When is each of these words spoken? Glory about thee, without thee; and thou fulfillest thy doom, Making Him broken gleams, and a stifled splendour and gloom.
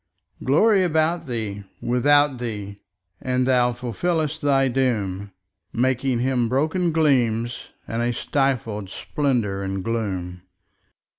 Glory 0.43 0.83
about 0.83 1.27
thee, 1.27 1.63
without 1.79 2.39
thee; 2.39 2.79
and 3.21 3.45
thou 3.45 3.71
fulfillest 3.71 4.41
thy 4.41 4.67
doom, 4.67 5.31
Making 5.73 6.17
Him 6.21 6.49
broken 6.49 6.91
gleams, 6.91 7.65
and 7.87 8.01
a 8.01 8.11
stifled 8.11 8.89
splendour 8.89 9.61
and 9.61 9.83
gloom. 9.83 10.41